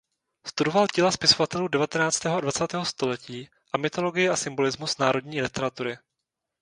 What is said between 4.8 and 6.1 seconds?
národní literatury.